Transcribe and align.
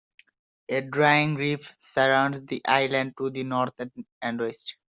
A 0.69 0.81
drying 0.81 1.35
reef 1.35 1.75
surrounds 1.77 2.41
the 2.47 2.59
island 2.65 3.13
to 3.19 3.29
the 3.29 3.43
north 3.43 3.75
and 4.23 4.41
east. 4.49 4.77